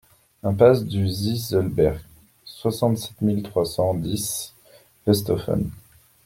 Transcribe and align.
Impasse 0.41 0.83
du 0.83 1.07
Zieselsberg, 1.07 1.99
soixante-sept 2.43 3.21
mille 3.21 3.43
trois 3.43 3.65
cent 3.65 3.93
dix 3.93 4.51
Westhoffen 5.05 5.69